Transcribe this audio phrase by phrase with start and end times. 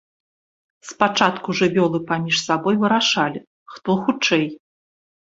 [0.91, 3.39] Спачатку жывёлы паміж сабой вырашалі,
[3.75, 4.45] хто хутчэй.